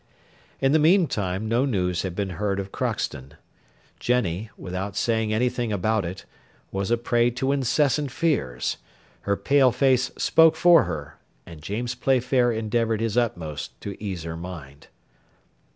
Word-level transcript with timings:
In 0.59 0.71
the 0.71 0.79
meantime 0.79 1.47
no 1.47 1.63
news 1.63 2.01
had 2.01 2.15
been 2.15 2.31
heard 2.31 2.59
of 2.59 2.71
Crockston. 2.71 3.33
Jenny, 3.99 4.49
without 4.57 4.95
saying 4.97 5.31
anything 5.31 5.71
about 5.71 6.05
it, 6.05 6.25
was 6.71 6.89
a 6.89 6.97
prey 6.97 7.29
to 7.29 7.51
incessant 7.51 8.09
fears; 8.09 8.77
her 9.29 9.37
pale 9.37 9.71
face 9.71 10.09
spoke 10.17 10.55
for 10.55 10.85
her, 10.85 11.19
and 11.45 11.61
James 11.61 11.93
Playfair 11.93 12.51
endeavoured 12.51 12.99
his 12.99 13.15
utmost 13.15 13.79
to 13.81 13.95
ease 14.03 14.23
her 14.23 14.35
mind. 14.35 14.87